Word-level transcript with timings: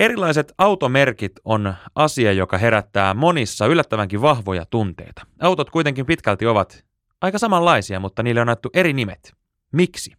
Erilaiset 0.00 0.52
automerkit 0.58 1.32
on 1.44 1.74
asia, 1.94 2.32
joka 2.32 2.58
herättää 2.58 3.14
monissa 3.14 3.66
yllättävänkin 3.66 4.22
vahvoja 4.22 4.64
tunteita. 4.70 5.22
Autot 5.40 5.70
kuitenkin 5.70 6.06
pitkälti 6.06 6.46
ovat 6.46 6.84
aika 7.20 7.38
samanlaisia, 7.38 8.00
mutta 8.00 8.22
niille 8.22 8.40
on 8.40 8.48
annettu 8.48 8.70
eri 8.74 8.92
nimet. 8.92 9.32
Miksi? 9.72 10.12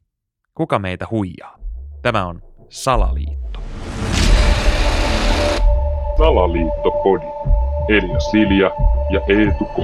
Kuka 0.55 0.79
meitä 0.79 1.07
huijaa? 1.11 1.57
Tämä 2.01 2.25
on 2.25 2.41
Salaliitto. 2.69 3.59
Salaliittopodi. 6.17 7.25
Elia 7.89 8.19
Silja 8.19 8.71
ja 9.09 9.21
Eetu 9.27 9.65
K. 9.65 9.77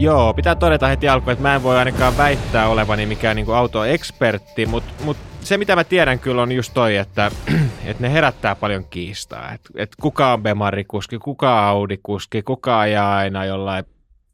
Joo, 0.00 0.34
pitää 0.34 0.54
todeta 0.54 0.86
heti 0.86 1.08
alkuun, 1.08 1.32
että 1.32 1.42
mä 1.42 1.54
en 1.54 1.62
voi 1.62 1.76
ainakaan 1.76 2.16
väittää 2.16 2.68
olevani 2.68 3.06
mikään 3.06 3.36
niin 3.36 3.54
autoekspertti, 3.54 4.66
mutta 4.66 5.04
mut 5.04 5.16
se 5.40 5.58
mitä 5.58 5.76
mä 5.76 5.84
tiedän 5.84 6.18
kyllä 6.18 6.42
on 6.42 6.52
just 6.52 6.74
toi, 6.74 6.96
että, 6.96 7.30
että 7.84 8.02
ne 8.02 8.12
herättää 8.12 8.54
paljon 8.54 8.84
kiistaa. 8.84 9.52
Että 9.52 9.70
et 9.76 9.90
kuka 10.00 10.32
on 10.32 10.42
Bemari-kuski, 10.42 11.18
kuka 11.18 11.68
Audi-kuski, 11.68 12.42
kuka 12.42 12.80
ajaa 12.80 13.16
aina 13.16 13.44
jollain 13.44 13.84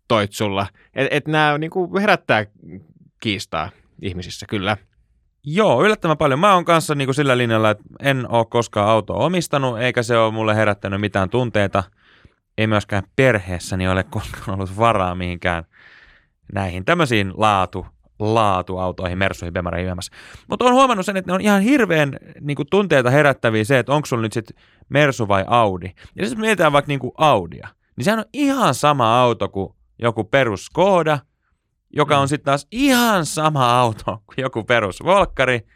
toitsulla. 0.08 0.66
Että 0.94 1.16
et 1.16 1.26
nämä 1.26 1.58
niin 1.58 2.00
herättää 2.00 2.46
kiistaa 3.20 3.70
ihmisissä 4.02 4.46
kyllä. 4.48 4.76
Joo, 5.44 5.84
yllättävän 5.84 6.18
paljon. 6.18 6.40
Mä 6.40 6.54
oon 6.54 6.64
kanssa 6.64 6.94
niin 6.94 7.06
kuin 7.06 7.14
sillä 7.14 7.38
linjalla, 7.38 7.70
että 7.70 7.84
en 8.02 8.30
ole 8.30 8.46
koskaan 8.50 8.88
autoa 8.88 9.24
omistanut, 9.24 9.78
eikä 9.78 10.02
se 10.02 10.18
ole 10.18 10.32
mulle 10.32 10.56
herättänyt 10.56 11.00
mitään 11.00 11.30
tunteita. 11.30 11.82
Ei 12.58 12.66
myöskään 12.66 13.02
perheessäni 13.16 13.88
ole 13.88 14.04
koskaan 14.04 14.54
ollut 14.54 14.78
varaa 14.78 15.14
mihinkään 15.14 15.64
näihin 16.52 16.84
tämmöisiin 16.84 17.32
laatu, 17.36 17.86
laatuautoihin, 18.18 19.18
Mersuihin, 19.18 19.52
Bemareihin 19.52 19.90
YMS. 19.90 20.10
Mutta 20.48 20.64
on 20.64 20.74
huomannut 20.74 21.06
sen, 21.06 21.16
että 21.16 21.30
ne 21.30 21.34
on 21.34 21.40
ihan 21.40 21.62
hirveän 21.62 22.16
niin 22.40 22.56
kuin, 22.56 22.66
tunteita 22.70 23.10
herättäviä 23.10 23.64
se, 23.64 23.78
että 23.78 23.92
onko 23.92 24.06
sulla 24.06 24.22
nyt 24.22 24.32
sitten 24.32 24.56
Mersu 24.88 25.28
vai 25.28 25.44
Audi. 25.46 25.86
Ja 26.14 26.24
jos 26.24 26.36
mietitään 26.36 26.72
vaikka 26.72 26.88
niin 26.88 27.00
kuin 27.00 27.12
Audia, 27.18 27.68
niin 27.96 28.04
sehän 28.04 28.18
on 28.18 28.24
ihan 28.32 28.74
sama 28.74 29.20
auto 29.20 29.48
kuin 29.48 29.74
joku 29.98 30.24
perus 30.24 30.64
Skoda– 30.64 31.18
joka 31.96 32.18
on 32.18 32.24
mm. 32.24 32.28
sitten 32.28 32.44
taas 32.44 32.66
ihan 32.70 33.26
sama 33.26 33.80
auto 33.80 34.04
kuin 34.26 34.42
joku 34.42 34.64
perus 34.64 35.04
Volkkari, 35.04 35.66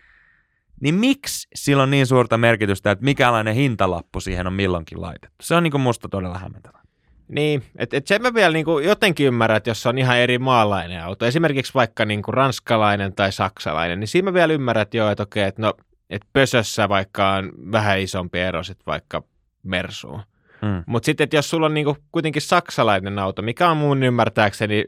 niin 0.80 0.94
miksi 0.94 1.48
sillä 1.54 1.82
on 1.82 1.90
niin 1.90 2.06
suurta 2.06 2.38
merkitystä, 2.38 2.90
että 2.90 3.04
mikälainen 3.04 3.54
hintalappu 3.54 4.20
siihen 4.20 4.46
on 4.46 4.52
milloinkin 4.52 5.00
laitettu? 5.00 5.36
Se 5.40 5.54
on 5.54 5.62
niin 5.62 5.70
kuin 5.70 5.80
musta 5.80 6.08
todella 6.08 6.38
hämmentävää. 6.38 6.80
Niin, 7.28 7.62
että 7.78 7.96
et 7.96 8.06
sen 8.06 8.22
mä 8.22 8.34
vielä 8.34 8.52
niin 8.52 8.64
kuin 8.64 8.84
jotenkin 8.84 9.26
ymmärrän, 9.26 9.56
että 9.56 9.70
jos 9.70 9.86
on 9.86 9.98
ihan 9.98 10.18
eri 10.18 10.38
maalainen 10.38 11.02
auto, 11.02 11.26
esimerkiksi 11.26 11.74
vaikka 11.74 12.04
niin 12.04 12.22
kuin 12.22 12.34
ranskalainen 12.34 13.14
tai 13.14 13.32
saksalainen, 13.32 14.00
niin 14.00 14.08
siinä 14.08 14.30
mä 14.30 14.34
vielä 14.34 14.52
ymmärrän, 14.52 14.82
että 14.82 14.96
joo, 14.96 15.10
että 15.10 15.22
okei, 15.22 15.44
että 15.44 15.62
no, 15.62 15.74
että 16.10 16.28
pösössä 16.32 16.88
vaikka 16.88 17.30
on 17.30 17.52
vähän 17.72 18.00
isompi 18.00 18.38
ero 18.38 18.62
sitten 18.62 18.86
vaikka 18.86 19.22
Mersuun. 19.62 20.22
Hmm. 20.66 20.84
Mutta 20.86 21.06
sitten, 21.06 21.24
että 21.24 21.36
jos 21.36 21.50
sulla 21.50 21.66
on 21.66 21.74
niin 21.74 21.84
kuin 21.84 21.96
kuitenkin 22.12 22.42
saksalainen 22.42 23.18
auto, 23.18 23.42
mikä 23.42 23.70
on 23.70 23.76
mun 23.76 24.02
ymmärtääkseni 24.02 24.84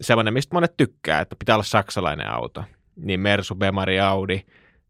semmoinen, 0.00 0.34
mistä 0.34 0.56
monet 0.56 0.76
tykkää, 0.76 1.20
että 1.20 1.36
pitää 1.38 1.56
olla 1.56 1.62
saksalainen 1.62 2.30
auto, 2.30 2.64
niin 2.96 3.20
Mersu, 3.20 3.54
Bemari, 3.54 4.00
Audi, 4.00 4.42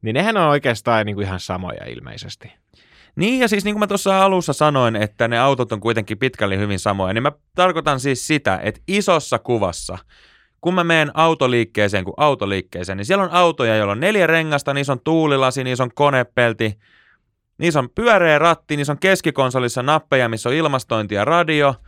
niin 0.06 0.14
nehän 0.14 0.36
on 0.36 0.48
oikeastaan 0.48 1.06
niin 1.06 1.16
kuin 1.16 1.26
ihan 1.26 1.40
samoja 1.40 1.84
ilmeisesti. 1.86 2.52
Niin, 3.16 3.40
ja 3.40 3.48
siis 3.48 3.64
niin 3.64 3.74
kuin 3.74 3.80
mä 3.80 3.86
tuossa 3.86 4.24
alussa 4.24 4.52
sanoin, 4.52 4.96
että 4.96 5.28
ne 5.28 5.38
autot 5.38 5.72
on 5.72 5.80
kuitenkin 5.80 6.18
pitkälle 6.18 6.58
hyvin 6.58 6.78
samoja, 6.78 7.14
niin 7.14 7.22
mä 7.22 7.32
tarkoitan 7.54 8.00
siis 8.00 8.26
sitä, 8.26 8.60
että 8.62 8.80
isossa 8.88 9.38
kuvassa, 9.38 9.98
kun 10.60 10.74
mä 10.74 10.84
menen 10.84 11.10
autoliikkeeseen 11.14 12.04
kuin 12.04 12.14
autoliikkeeseen, 12.16 12.98
niin 12.98 13.06
siellä 13.06 13.24
on 13.24 13.30
autoja, 13.32 13.76
joilla 13.76 13.92
on 13.92 14.00
neljä 14.00 14.26
rengasta, 14.26 14.74
niissä 14.74 14.92
on 14.92 15.00
tuulilasi, 15.04 15.64
niissä 15.64 15.84
on 15.84 15.94
konepelti, 15.94 16.78
niissä 17.58 17.78
on 17.78 17.90
pyöreä 17.94 18.38
ratti, 18.38 18.76
niissä 18.76 18.92
on 18.92 18.98
keskikonsolissa 18.98 19.82
nappeja, 19.82 20.28
missä 20.28 20.48
on 20.48 20.54
ilmastointi 20.54 21.14
ja 21.14 21.24
radio– 21.24 21.74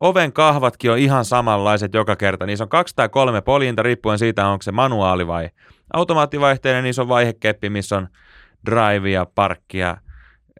Oven 0.00 0.32
kahvatkin 0.32 0.90
on 0.90 0.98
ihan 0.98 1.24
samanlaiset 1.24 1.94
joka 1.94 2.16
kerta. 2.16 2.46
Niissä 2.46 2.64
on 2.64 2.68
kaksi 2.68 2.96
tai 2.96 3.08
kolme 3.08 3.40
poljinta 3.40 3.82
riippuen 3.82 4.18
siitä, 4.18 4.48
onko 4.48 4.62
se 4.62 4.72
manuaali 4.72 5.26
vai 5.26 5.48
automaattivaihteinen. 5.92 6.84
Niissä 6.84 7.02
on 7.02 7.08
vaihekeppi, 7.08 7.70
missä 7.70 7.96
on 7.96 8.08
drive 8.66 9.10
ja 9.10 9.26
parkkia, 9.34 9.96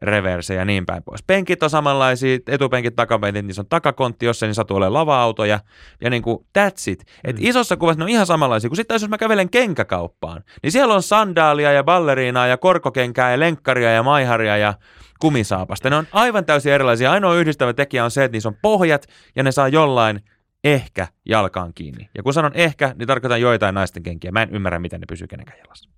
reverse 0.02 0.54
ja 0.54 0.64
niin 0.64 0.86
päin 0.86 1.02
pois. 1.02 1.22
Penkit 1.22 1.62
on 1.62 1.70
samanlaisia, 1.70 2.38
etupenkit, 2.46 2.96
takapenkit, 2.96 3.46
niissä 3.46 3.62
on 3.62 3.68
takakontti, 3.68 4.26
jos 4.26 4.38
se 4.38 4.46
niin 4.46 4.54
satuu 4.54 4.76
olemaan 4.76 4.92
lava-autoja, 4.92 5.60
ja 6.00 6.10
niin 6.10 6.22
kuin 6.22 6.46
that's 6.58 6.90
it. 6.90 7.04
Et 7.24 7.36
mm. 7.36 7.44
isossa 7.44 7.76
kuvassa 7.76 7.98
ne 7.98 8.04
on 8.04 8.08
ihan 8.08 8.26
samanlaisia, 8.26 8.70
kun 8.70 8.76
sitten 8.76 8.94
jos 8.94 9.08
mä 9.08 9.18
kävelen 9.18 9.50
kenkäkauppaan, 9.50 10.42
niin 10.62 10.72
siellä 10.72 10.94
on 10.94 11.02
sandaalia 11.02 11.72
ja 11.72 11.84
balleriinaa 11.84 12.46
ja 12.46 12.56
korkokenkää 12.56 13.30
ja 13.30 13.40
lenkkaria 13.40 13.90
ja 13.90 14.02
maiharia 14.02 14.56
ja 14.56 14.74
kumisaapasta. 15.20 15.90
Ne 15.90 15.96
on 15.96 16.06
aivan 16.12 16.44
täysin 16.44 16.72
erilaisia. 16.72 17.12
Ainoa 17.12 17.34
yhdistävä 17.34 17.72
tekijä 17.72 18.04
on 18.04 18.10
se, 18.10 18.24
että 18.24 18.34
niissä 18.34 18.48
on 18.48 18.56
pohjat 18.62 19.06
ja 19.36 19.42
ne 19.42 19.52
saa 19.52 19.68
jollain 19.68 20.20
ehkä 20.64 21.06
jalkaan 21.26 21.74
kiinni. 21.74 22.08
Ja 22.14 22.22
kun 22.22 22.32
sanon 22.32 22.54
ehkä, 22.54 22.94
niin 22.98 23.06
tarkoitan 23.06 23.40
joitain 23.40 23.74
naisten 23.74 24.02
kenkiä. 24.02 24.32
Mä 24.32 24.42
en 24.42 24.50
ymmärrä, 24.50 24.78
miten 24.78 25.00
ne 25.00 25.06
pysyy 25.08 25.26
kenenkään 25.26 25.58
jalassa. 25.58 25.90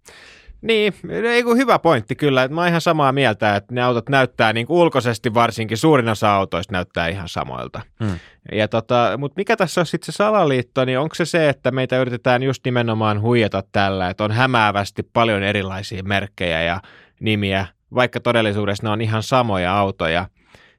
Niin, 0.63 0.95
ei 1.11 1.43
kun 1.43 1.57
hyvä 1.57 1.79
pointti 1.79 2.15
kyllä. 2.17 2.49
Mä 2.49 2.61
oon 2.61 2.69
ihan 2.69 2.81
samaa 2.81 3.13
mieltä, 3.13 3.57
että 3.57 3.75
ne 3.75 3.83
autot 3.83 4.09
näyttää 4.09 4.53
niin 4.53 4.67
ulkoisesti 4.69 5.35
varsinkin, 5.35 5.77
suurin 5.77 6.09
osa 6.09 6.35
autoista 6.35 6.73
näyttää 6.73 7.09
ihan 7.09 7.29
samoilta. 7.29 7.81
Hmm. 8.05 8.19
Ja 8.53 8.69
tota, 8.69 9.13
mutta 9.19 9.35
mikä 9.37 9.57
tässä 9.57 9.81
on 9.81 9.87
sitten 9.87 10.13
se 10.13 10.17
salaliitto, 10.17 10.85
niin 10.85 10.99
onko 10.99 11.15
se 11.15 11.25
se, 11.25 11.49
että 11.49 11.71
meitä 11.71 11.99
yritetään 11.99 12.43
just 12.43 12.65
nimenomaan 12.65 13.21
huijata 13.21 13.63
tällä, 13.73 14.11
että 14.11 14.25
on 14.25 14.33
hämäävästi 14.33 15.03
paljon 15.03 15.43
erilaisia 15.43 16.03
merkkejä 16.03 16.63
ja 16.63 16.81
nimiä, 17.21 17.67
vaikka 17.95 18.21
todellisuudessa 18.21 18.83
ne 18.83 18.91
on 18.91 19.01
ihan 19.01 19.23
samoja 19.23 19.79
autoja. 19.79 20.29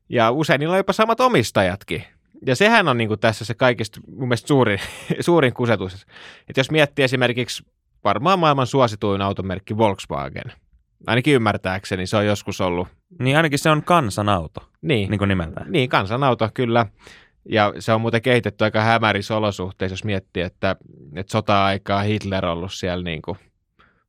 Ja 0.09 0.31
usein 0.31 0.59
niillä 0.59 0.73
on 0.73 0.79
jopa 0.79 0.93
samat 0.93 1.19
omistajatkin. 1.19 2.03
Ja 2.45 2.55
sehän 2.55 2.87
on 2.87 2.97
niin 2.97 3.07
kuin 3.07 3.19
tässä 3.19 3.45
se 3.45 3.53
kaikista 3.53 3.99
mun 4.07 4.27
mielestä 4.27 4.47
suurin, 4.47 4.79
suurin 5.19 5.53
kusetus. 5.53 6.05
Että 6.49 6.59
jos 6.59 6.71
miettii 6.71 7.05
esimerkiksi 7.05 7.63
varmaan 8.03 8.39
maailman 8.39 8.67
suosituin 8.67 9.21
automerkki 9.21 9.77
Volkswagen, 9.77 10.53
ainakin 11.07 11.35
ymmärtääkseni 11.35 12.07
se 12.07 12.17
on 12.17 12.25
joskus 12.25 12.61
ollut. 12.61 12.87
Niin 13.19 13.37
ainakin 13.37 13.59
se 13.59 13.69
on 13.69 13.83
kansanauto, 13.83 14.69
niin, 14.81 15.09
niin 15.09 15.19
kuin 15.19 15.27
nimeltään. 15.29 15.71
Niin, 15.71 15.89
kansanauto 15.89 16.49
kyllä. 16.53 16.85
Ja 17.51 17.73
se 17.79 17.93
on 17.93 18.01
muuten 18.01 18.21
kehitetty 18.21 18.63
aika 18.63 18.81
hämärissä 18.81 19.37
olosuhteissa, 19.37 19.93
jos 19.93 20.03
miettii, 20.03 20.43
että, 20.43 20.75
että 21.15 21.31
sota-aikaa 21.31 22.01
Hitler 22.01 22.45
on 22.45 22.51
ollut 22.51 22.73
siellä 22.73 23.03
niin 23.03 23.21
kuin 23.21 23.37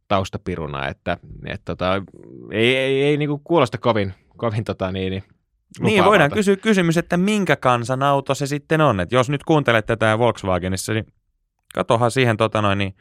taustapiruna, 0.09 0.89
että, 0.89 1.19
että 1.47 1.65
tota, 1.65 2.03
ei, 2.51 2.77
ei, 2.77 3.03
ei 3.03 3.17
niin 3.17 3.29
kuin 3.29 3.41
kuulosta 3.45 3.79
kovin, 3.79 4.15
kovin 4.37 4.65
tota, 4.65 4.93
niin, 4.93 5.11
niin, 5.11 5.25
niin, 5.81 6.05
voidaan 6.05 6.31
kysyä 6.31 6.57
kysymys, 6.57 6.97
että 6.97 7.17
minkä 7.17 7.57
kansan 7.57 8.03
auto 8.03 8.35
se 8.35 8.47
sitten 8.47 8.81
on. 8.81 9.01
Että 9.01 9.15
jos 9.15 9.31
nyt 9.31 9.45
kuuntelet 9.45 9.87
tätä 9.87 10.19
Volkswagenissa, 10.19 10.93
niin 10.93 11.07
katohan 11.75 12.11
siihen 12.11 12.37
tota 12.37 12.63
noin, 12.63 12.79
niin 12.79 12.95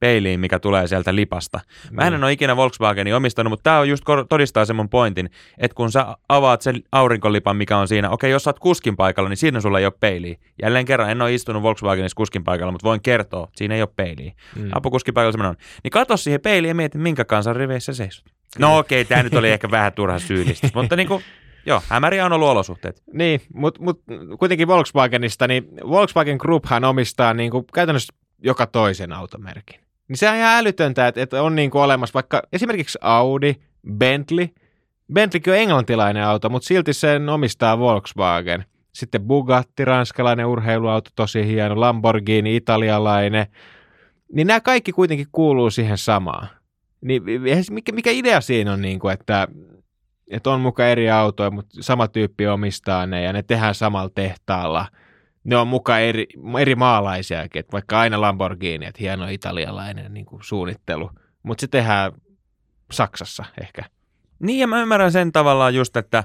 peiliin, 0.00 0.40
mikä 0.40 0.58
tulee 0.58 0.86
sieltä 0.86 1.14
lipasta. 1.14 1.60
Mä 1.90 2.02
en 2.02 2.12
mm. 2.12 2.22
ole 2.22 2.32
ikinä 2.32 2.56
Volkswagenin 2.56 3.14
omistanut, 3.14 3.50
mutta 3.50 3.62
tämä 3.62 3.78
on 3.78 3.88
just 3.88 4.04
todistaa 4.28 4.64
sen 4.64 4.76
mun 4.76 4.88
pointin, 4.88 5.30
että 5.58 5.74
kun 5.74 5.92
sä 5.92 6.06
avaat 6.28 6.62
sen 6.62 6.82
aurinkolipan, 6.92 7.56
mikä 7.56 7.78
on 7.78 7.88
siinä, 7.88 8.10
okei, 8.10 8.30
jos 8.30 8.44
sä 8.44 8.50
oot 8.50 8.58
kuskin 8.58 8.96
paikalla, 8.96 9.28
niin 9.28 9.36
siinä 9.36 9.60
sulla 9.60 9.78
ei 9.78 9.86
ole 9.86 9.92
peiliä. 10.00 10.36
Jälleen 10.62 10.84
kerran, 10.84 11.10
en 11.10 11.22
ole 11.22 11.34
istunut 11.34 11.62
Volkswagenissa 11.62 12.16
kuskin 12.16 12.44
paikalla, 12.44 12.72
mutta 12.72 12.88
voin 12.88 13.02
kertoa, 13.02 13.44
että 13.44 13.58
siinä 13.58 13.74
ei 13.74 13.82
ole 13.82 13.88
peiliä. 13.96 14.32
Mm. 14.56 14.68
Apukuskin 14.72 15.14
paikalla 15.14 15.48
on. 15.48 15.56
Niin 15.84 15.90
katso 15.90 16.16
siihen 16.16 16.40
peiliin 16.40 16.68
ja 16.68 16.74
mieti, 16.74 16.98
minkä 16.98 17.24
kansan 17.24 17.56
riveissä 17.56 17.94
seisot. 17.94 18.24
No 18.58 18.78
okei, 18.78 19.00
okay, 19.00 19.08
tämä 19.08 19.22
nyt 19.22 19.34
oli 19.34 19.50
ehkä 19.50 19.70
vähän 19.70 19.92
turha 19.92 20.18
syyllistä, 20.18 20.68
mutta 20.74 20.96
niin 20.96 21.08
kuin, 21.08 21.22
Joo, 21.66 21.82
hämäriä 21.88 22.26
on 22.26 22.32
ollut 22.32 22.48
olosuhteet. 22.48 23.02
Niin, 23.12 23.40
mutta 23.54 23.82
mut, 23.82 24.02
kuitenkin 24.38 24.68
Volkswagenista, 24.68 25.48
niin 25.48 25.68
Volkswagen 25.88 26.36
Grouphan 26.36 26.84
omistaa 26.84 27.34
niin 27.34 27.50
kuin 27.50 27.64
käytännössä 27.74 28.12
joka 28.38 28.66
toisen 28.66 29.12
automerkin. 29.12 29.80
Niin 30.08 30.16
se 30.16 30.30
on 30.30 30.36
ihan 30.36 30.58
älytöntä, 30.58 31.08
että, 31.08 31.22
että 31.22 31.42
on 31.42 31.54
niin 31.54 31.70
kuin 31.70 31.82
olemassa 31.82 32.14
vaikka 32.14 32.42
esimerkiksi 32.52 32.98
Audi, 33.00 33.54
Bentley. 33.98 34.48
Bentleykin 35.12 35.52
on 35.52 35.58
englantilainen 35.58 36.24
auto, 36.24 36.48
mutta 36.48 36.66
silti 36.66 36.92
sen 36.92 37.28
omistaa 37.28 37.78
Volkswagen. 37.78 38.64
Sitten 38.92 39.22
Bugatti, 39.22 39.84
ranskalainen 39.84 40.46
urheiluauto, 40.46 41.10
tosi 41.16 41.46
hieno, 41.46 41.80
Lamborghini, 41.80 42.56
italialainen. 42.56 43.46
Niin 44.32 44.46
nämä 44.46 44.60
kaikki 44.60 44.92
kuitenkin 44.92 45.26
kuuluu 45.32 45.70
siihen 45.70 45.98
samaan. 45.98 46.48
Niin 47.00 47.22
mikä, 47.70 47.92
mikä 47.92 48.10
idea 48.10 48.40
siinä 48.40 48.72
on, 48.72 48.82
niin 48.82 48.98
kuin, 48.98 49.14
että, 49.14 49.48
että 50.30 50.50
on 50.50 50.60
mukaan 50.60 50.88
eri 50.88 51.10
autoja, 51.10 51.50
mutta 51.50 51.82
sama 51.82 52.08
tyyppi 52.08 52.46
omistaa 52.46 53.06
ne 53.06 53.22
ja 53.22 53.32
ne 53.32 53.42
tehdään 53.42 53.74
samalla 53.74 54.10
tehtaalla– 54.14 54.86
ne 55.46 55.56
on 55.56 55.68
mukaan 55.68 56.02
eri, 56.02 56.26
eri 56.60 56.74
maalaisiakin, 56.74 57.60
että 57.60 57.72
vaikka 57.72 58.00
aina 58.00 58.20
Lamborghini, 58.20 58.86
että 58.86 59.00
hieno 59.00 59.28
italialainen 59.28 60.14
niin 60.14 60.26
kuin 60.26 60.44
suunnittelu, 60.44 61.10
mutta 61.42 61.60
se 61.60 61.66
tehdään 61.66 62.12
Saksassa 62.92 63.44
ehkä. 63.60 63.82
Niin 64.38 64.58
ja 64.58 64.66
mä 64.66 64.82
ymmärrän 64.82 65.12
sen 65.12 65.32
tavallaan 65.32 65.74
just, 65.74 65.96
että, 65.96 66.24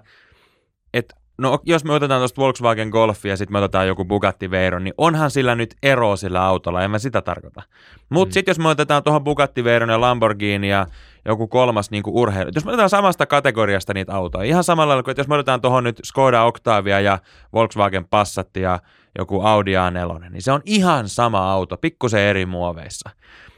että 0.94 1.16
No 1.42 1.60
jos 1.64 1.84
me 1.84 1.94
otetaan 1.94 2.22
tuosta 2.22 2.42
Volkswagen 2.42 2.90
Golfia 2.90 3.32
ja 3.32 3.38
sitten 3.38 3.54
me 3.54 3.58
otetaan 3.58 3.88
joku 3.88 4.06
Bugatti 4.06 4.52
Veyron, 4.52 4.84
niin 4.84 4.94
onhan 4.98 5.32
sillä 5.32 5.56
nyt 5.56 5.76
ero 5.84 6.16
sillä 6.16 6.44
autolla, 6.46 6.84
en 6.84 6.92
mä 6.92 7.00
sitä 7.00 7.22
tarkoita. 7.22 7.62
Mutta 8.10 8.30
Mm. 8.30 8.34
sitten 8.34 8.52
jos 8.52 8.60
me 8.60 8.68
otetaan 8.70 9.04
tuohon 9.04 9.24
Bugatti 9.24 9.64
Veyron 9.64 9.90
ja 9.90 10.02
Lamborghini 10.02 10.70
ja 10.70 10.88
joku 11.26 11.48
kolmas 11.48 11.92
niin 11.92 12.04
kuin 12.04 12.16
urheilu, 12.16 12.52
jos 12.56 12.66
me 12.66 12.70
otetaan 12.72 12.90
samasta 12.90 13.26
kategoriasta 13.26 13.94
niitä 13.94 14.14
autoja, 14.16 14.44
ihan 14.44 14.64
samalla 14.64 14.90
lailla 14.90 15.04
kuin 15.04 15.12
että 15.12 15.20
jos 15.20 15.28
me 15.28 15.36
otetaan 15.36 15.62
tuohon 15.62 15.84
nyt 15.84 16.00
Skoda 16.04 16.44
Octavia 16.44 17.00
ja 17.00 17.20
Volkswagen 17.54 18.06
Passat 18.08 18.58
ja 18.58 18.80
joku 19.20 19.42
Audi 19.42 19.74
A4, 19.74 20.30
niin 20.30 20.42
se 20.42 20.52
on 20.52 20.62
ihan 20.66 21.10
sama 21.10 21.52
auto, 21.52 21.78
pikkusen 21.78 22.22
eri 22.22 22.46
muoveissa. 22.46 23.10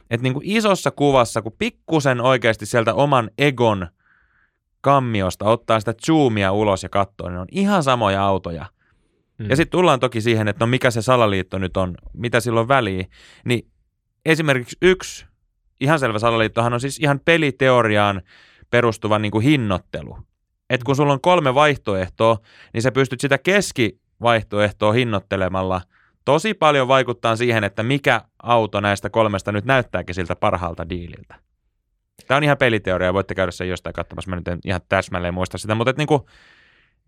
Et 0.09 0.21
niin 0.21 0.33
kuin 0.33 0.44
isossa 0.45 0.91
kuvassa, 0.91 1.41
kun 1.41 1.56
pikkusen 1.57 2.21
oikeasti 2.21 2.65
sieltä 2.65 2.94
oman 2.94 3.30
egon 3.38 3.88
kammiosta 4.83 5.45
ottaa 5.45 5.80
sitä 5.80 5.94
zoomia 6.06 6.51
ulos 6.51 6.83
ja 6.83 6.89
katsoo, 6.89 7.30
niin 7.30 7.39
on 7.39 7.47
ihan 7.51 7.83
samoja 7.83 8.24
autoja. 8.24 8.65
Mm. 9.38 9.50
Ja 9.50 9.56
sitten 9.56 9.71
tullaan 9.71 10.00
toki 10.00 10.21
siihen, 10.21 10.47
että 10.47 10.65
no 10.65 10.68
mikä 10.68 10.91
se 10.91 11.01
salaliitto 11.01 11.57
nyt 11.57 11.77
on, 11.77 11.95
mitä 12.13 12.39
sillä 12.39 12.59
on 12.59 12.68
väliä. 12.68 13.06
Niin 13.45 13.68
esimerkiksi 14.25 14.77
yksi 14.81 15.25
ihan 15.81 16.00
selvä 16.00 16.19
salaliittohan 16.19 16.74
on 16.74 16.80
siis 16.80 17.00
ihan 17.00 17.19
peliteoriaan 17.25 18.21
perustuva 18.69 19.19
niin 19.19 19.31
kuin 19.31 19.44
hinnoittelu. 19.44 20.18
Että 20.69 20.85
kun 20.85 20.95
sulla 20.95 21.13
on 21.13 21.21
kolme 21.21 21.56
vaihtoehtoa, 21.56 22.38
niin 22.74 22.81
sä 22.81 22.91
pystyt 22.91 23.19
sitä 23.19 23.38
keskivaihtoehtoa 23.38 24.91
hinnoittelemalla 24.91 25.81
tosi 26.25 26.53
paljon 26.53 26.88
vaikuttaa 26.88 27.35
siihen, 27.35 27.63
että 27.63 27.83
mikä 27.83 28.21
auto 28.44 28.80
näistä 28.80 29.09
kolmesta 29.09 29.51
nyt 29.51 29.65
näyttääkin 29.65 30.15
siltä 30.15 30.35
parhaalta 30.35 30.89
diililtä. 30.89 31.35
Tämä 32.27 32.38
on 32.38 32.44
ihan 32.44 32.57
peliteoria, 32.57 33.13
voitte 33.13 33.36
käydä 33.36 33.51
sen 33.51 33.69
jostain 33.69 33.94
katsomassa, 33.94 34.30
mä 34.30 34.36
nyt 34.36 34.48
en 34.48 34.60
ihan 34.65 34.81
täsmälleen 34.89 35.33
muista 35.33 35.57
sitä, 35.57 35.75
mutta 35.75 35.94
niinku, 35.98 36.30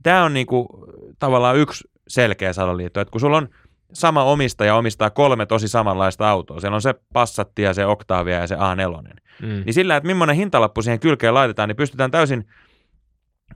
tämä 0.03 0.23
on 0.23 0.33
niinku, 0.33 0.85
tavallaan 1.19 1.57
yksi 1.57 1.87
selkeä 2.07 2.53
salaliitto, 2.53 3.01
että 3.01 3.11
kun 3.11 3.21
sulla 3.21 3.37
on 3.37 3.49
sama 3.93 4.23
omistaja 4.23 4.75
omistaa 4.75 5.09
kolme 5.09 5.45
tosi 5.45 5.67
samanlaista 5.67 6.29
autoa, 6.29 6.59
siellä 6.59 6.75
on 6.75 6.81
se 6.81 6.95
Passatti 7.13 7.61
ja 7.61 7.73
se 7.73 7.85
Octavia 7.85 8.39
ja 8.39 8.47
se 8.47 8.55
A4, 8.55 9.25
Mm. 9.41 9.47
niin 9.65 9.73
sillä, 9.73 9.95
että 9.95 10.07
millainen 10.07 10.35
hintalappu 10.35 10.81
siihen 10.81 10.99
kylkeen 10.99 11.33
laitetaan, 11.33 11.69
niin 11.69 11.75
pystytään 11.75 12.11
täysin 12.11 12.45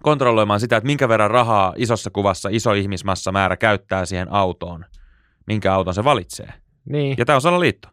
kontrolloimaan 0.03 0.59
sitä, 0.59 0.77
että 0.77 0.87
minkä 0.87 1.09
verran 1.09 1.31
rahaa 1.31 1.73
isossa 1.77 2.09
kuvassa 2.09 2.49
iso 2.51 2.73
ihmismassa 2.73 3.31
määrä 3.31 3.57
käyttää 3.57 4.05
siihen 4.05 4.31
autoon, 4.31 4.85
minkä 5.47 5.73
auton 5.73 5.93
se 5.93 6.03
valitsee. 6.03 6.53
Niin. 6.85 7.15
Ja 7.17 7.25
tämä 7.25 7.35
on 7.35 7.41
salaliitto. 7.41 7.89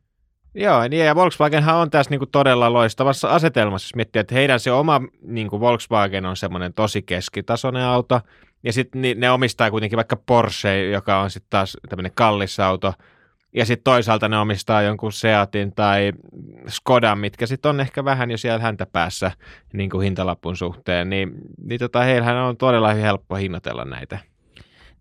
Joo, 0.59 0.89
niin 0.89 1.07
ja 1.07 1.15
Volkswagenhan 1.15 1.77
on 1.77 1.91
tässä 1.91 2.11
niinku 2.11 2.27
todella 2.27 2.73
loistavassa 2.73 3.29
asetelmassa, 3.29 3.87
jos 3.87 3.95
miettii, 3.95 4.21
että 4.21 4.35
heidän 4.35 4.61
se 4.61 4.73
oma 4.73 5.01
niinku 5.23 5.61
Volkswagen 5.61 6.27
on 6.27 6.37
semmoinen 6.37 6.75
tosi 6.75 7.03
keskitasoinen 7.03 7.83
auto, 7.83 8.21
ja 8.63 8.73
sitten 8.73 9.03
ne 9.17 9.31
omistaa 9.31 9.71
kuitenkin 9.71 9.97
vaikka 9.97 10.17
Porsche, 10.17 10.91
joka 10.91 11.21
on 11.21 11.31
sitten 11.31 11.51
taas 11.51 11.77
tämmöinen 11.89 12.13
kallis 12.15 12.61
auto, 12.61 12.93
ja 13.53 13.65
sitten 13.65 13.85
toisaalta 13.85 14.29
ne 14.29 14.39
omistaa 14.39 14.83
jonkun 14.83 15.13
Seatin 15.13 15.73
tai 15.73 16.13
Skodan, 16.69 17.19
mitkä 17.19 17.47
sitten 17.47 17.69
on 17.69 17.81
ehkä 17.81 18.05
vähän 18.05 18.31
jo 18.31 18.39
siellä 18.39 18.63
häntä 18.63 18.87
päässä 18.87 19.31
niin 19.73 19.91
kuin 19.91 20.05
hintalapun 20.05 20.57
suhteen, 20.57 21.11
niin, 21.11 21.33
niin 21.65 21.81
tota, 21.81 22.01
heillähän 22.01 22.37
on 22.37 22.57
todella 22.57 22.95
helppo 22.95 23.35
hinnoitella 23.35 23.85
näitä. 23.85 24.19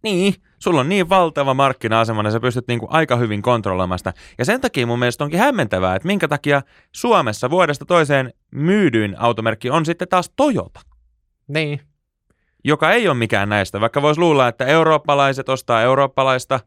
Niin, 0.06 0.34
sulla 0.60 0.80
on 0.80 0.90
niin 0.90 1.10
valtava 1.10 1.54
markkina-asema, 1.54 2.22
että 2.22 2.32
sä 2.32 2.40
pystyt 2.40 2.68
niinku 2.68 2.88
aika 2.90 3.16
hyvin 3.16 3.42
kontrolloimaan 3.42 4.00
sitä. 4.00 4.14
Ja 4.38 4.46
sen 4.46 4.62
takia 4.62 4.88
mun 4.88 5.00
mielestä 5.00 5.24
onkin 5.24 5.40
hämmentävää, 5.40 5.96
että 5.96 6.08
minkä 6.08 6.28
takia 6.28 6.62
Suomessa 6.92 7.50
vuodesta 7.50 7.86
toiseen 7.86 8.34
myydyin 8.52 9.16
automerkki 9.20 9.70
on 9.70 9.86
sitten 9.86 10.08
taas 10.08 10.32
Toyota, 10.36 10.80
Niin, 11.48 11.80
joka 12.64 12.92
ei 12.92 13.08
ole 13.08 13.18
mikään 13.18 13.50
näistä. 13.50 13.82
Vaikka 13.82 14.02
voisi 14.02 14.20
luulla, 14.20 14.48
että 14.48 14.66
eurooppalaiset 14.66 15.50
ostaa 15.50 15.82
eurooppalaista, 15.82 16.60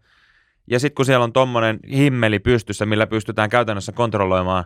ja 0.70 0.80
sitten 0.80 0.94
kun 0.94 1.04
siellä 1.04 1.24
on 1.24 1.32
tommonen 1.32 1.78
himmeli 1.92 2.38
pystyssä, 2.38 2.86
millä 2.86 3.06
pystytään 3.06 3.50
käytännössä 3.50 3.92
kontrolloimaan 3.92 4.64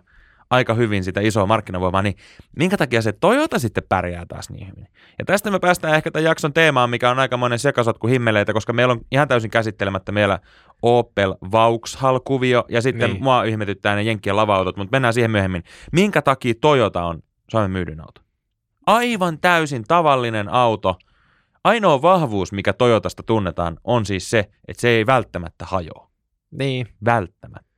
aika 0.53 0.75
hyvin 0.75 1.05
sitä 1.05 1.21
isoa 1.21 1.47
markkinavoimaa, 1.47 2.03
niin 2.03 2.15
minkä 2.57 2.77
takia 2.77 3.03
se 3.03 3.13
Toyota 3.13 3.59
sitten 3.59 3.85
pärjää 3.89 4.27
taas 4.27 4.51
niin 4.51 4.69
hyvin? 4.69 4.89
Ja 5.19 5.25
tästä 5.25 5.51
me 5.51 5.59
päästään 5.59 5.95
ehkä 5.95 6.11
tämän 6.11 6.25
jakson 6.25 6.53
teemaan, 6.53 6.91
mikä 6.91 7.11
on 7.11 7.19
aika 7.19 7.37
monen 7.37 7.59
sekasotku 7.59 8.07
himmeleitä, 8.07 8.53
koska 8.53 8.73
meillä 8.73 8.93
on 8.93 9.01
ihan 9.13 9.29
täysin 9.29 9.51
käsittelemättä 9.51 10.13
meillä 10.13 10.39
Opel 10.83 11.35
Vauxhall-kuvio, 11.53 12.65
ja 12.69 12.83
sitten 12.83 13.11
Niin. 13.11 13.23
mua 13.23 13.45
ihmetyttää 13.45 13.95
ne 13.97 14.03
Jenkkien 14.03 14.37
lava-autot, 14.37 14.77
mutta 14.77 14.95
mennään 14.95 15.15
siihen 15.15 15.31
myöhemmin. 15.31 15.63
Minkä 15.93 16.23
takia 16.23 16.55
Toyota 16.61 17.05
on 17.05 17.23
Suomen 17.51 17.71
myydyn 17.71 18.01
auto? 18.01 18.21
Aivan 18.87 19.39
täysin 19.41 19.85
tavallinen 19.89 20.49
auto. 20.49 20.97
Ainoa 21.65 22.03
vahvuus, 22.03 22.53
mikä 22.53 22.73
Toyotasta 22.73 23.23
tunnetaan, 23.23 23.77
on 23.85 24.07
siis 24.07 24.31
se, 24.31 24.39
että 24.69 24.81
se 24.81 24.89
ei 24.89 25.07
välttämättä 25.07 25.65
hajoa. 25.69 26.11
niin. 26.51 26.87
Välttämättä. 27.05 27.72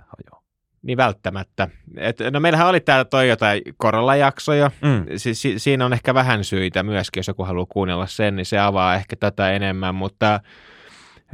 Niin 0.84 0.96
välttämättä. 0.96 1.68
Et, 1.96 2.18
no 2.30 2.40
meillähän 2.40 2.68
oli 2.68 2.80
täällä 2.80 3.04
Toyota 3.04 3.46
Corolla-jakso 3.82 4.54
jo. 4.54 4.70
Mm. 4.82 5.04
Si- 5.16 5.34
si- 5.34 5.58
siinä 5.58 5.84
on 5.84 5.92
ehkä 5.92 6.14
vähän 6.14 6.44
syitä 6.44 6.82
myöskin, 6.82 7.18
jos 7.18 7.28
joku 7.28 7.44
haluaa 7.44 7.66
kuunnella 7.68 8.06
sen, 8.06 8.36
niin 8.36 8.46
se 8.46 8.58
avaa 8.58 8.94
ehkä 8.94 9.16
tätä 9.16 9.52
enemmän, 9.52 9.94
mutta, 9.94 10.40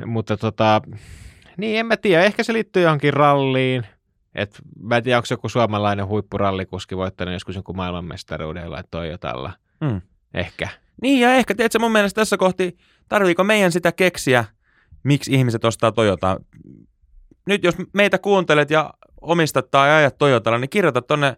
mutta 0.06 0.36
tota, 0.36 0.82
niin 1.56 1.78
en 1.78 1.86
mä 1.86 1.96
tiedä, 1.96 2.24
ehkä 2.24 2.42
se 2.42 2.52
liittyy 2.52 2.82
johonkin 2.82 3.14
ralliin. 3.14 3.86
Et 4.34 4.58
mä 4.80 4.96
en 4.96 5.02
tiedä, 5.02 5.18
onko 5.18 5.26
joku 5.30 5.48
suomalainen 5.48 6.06
huippurallikuski 6.06 6.96
voittanut 6.96 7.34
joskus 7.34 7.54
jonkun 7.54 7.76
maailmanmestaruuden 7.76 8.62
jollain 8.62 8.84
Toyotalla. 8.90 9.52
Mm. 9.80 10.00
Ehkä. 10.34 10.68
Niin 11.02 11.20
ja 11.20 11.34
ehkä, 11.34 11.54
tiedätkö, 11.54 11.78
mun 11.78 11.92
mielestä 11.92 12.20
tässä 12.20 12.36
kohti, 12.36 12.76
tarviiko 13.08 13.44
meidän 13.44 13.72
sitä 13.72 13.92
keksiä, 13.92 14.44
miksi 15.02 15.34
ihmiset 15.34 15.64
ostaa 15.64 15.92
Toyotaa. 15.92 16.38
Nyt 17.46 17.64
jos 17.64 17.74
meitä 17.92 18.18
kuuntelet 18.18 18.70
ja 18.70 18.94
omistat 19.20 19.70
tai 19.70 19.90
ajat 19.90 20.18
Toyotalla, 20.18 20.58
niin 20.58 20.70
kirjoita 20.70 21.02
tonne 21.02 21.36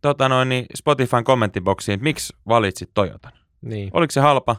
tota 0.00 0.28
noin, 0.28 0.48
niin 0.48 0.66
Spotifyn 0.74 1.24
kommenttiboksiin, 1.24 1.94
että 1.94 2.04
miksi 2.04 2.36
valitsit 2.48 2.90
Toyotan. 2.94 3.32
Niin. 3.62 3.90
Oliko 3.92 4.10
se 4.10 4.20
halpa? 4.20 4.56